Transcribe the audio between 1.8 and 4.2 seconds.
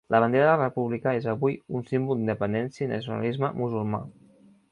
un símbol d’independència i nacionalisme musulmà.